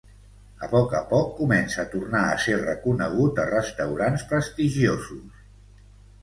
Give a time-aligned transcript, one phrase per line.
[0.67, 5.47] A poc a poc comença a tornar a ser reconegut a restaurants prestigiosos.